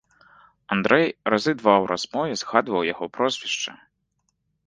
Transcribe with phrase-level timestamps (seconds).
[0.75, 3.71] Андрэй разы два ў размове згадваў яго прозвішча.